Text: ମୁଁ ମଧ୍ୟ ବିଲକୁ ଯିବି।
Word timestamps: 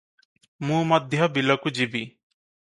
ମୁଁ 0.69 0.79
ମଧ୍ୟ 0.91 1.27
ବିଲକୁ 1.37 1.75
ଯିବି। 1.81 2.03